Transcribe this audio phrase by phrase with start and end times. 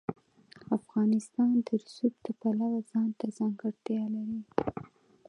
[0.77, 4.41] افغانستان د رسوب د پلوه ځانته ځانګړتیا لري.